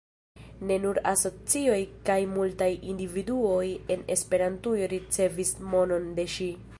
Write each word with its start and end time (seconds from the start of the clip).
Ne 0.69 0.75
nur 0.85 0.99
asocioj 1.09 1.77
kaj 2.09 2.17
multaj 2.31 2.71
individuoj 2.95 3.63
en 3.97 4.07
Esperantujo 4.15 4.91
ricevis 4.95 5.57
monon 5.75 6.13
de 6.21 6.31
ŝi. 6.39 6.53